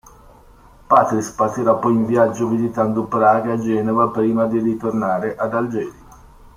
Patrice 0.87 1.35
partirà 1.37 1.75
poi 1.75 1.93
in 1.93 2.07
viaggio, 2.07 2.47
visitando 2.47 3.03
Praga 3.05 3.53
e 3.53 3.59
Genova, 3.59 4.09
prima 4.09 4.47
di 4.47 4.57
ritornare 4.57 5.35
ad 5.35 5.53
Algeri. 5.53 5.93